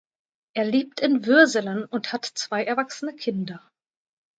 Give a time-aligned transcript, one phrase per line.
[0.55, 3.61] Er lebt in Würselen und hat zwei erwachsene Kinder.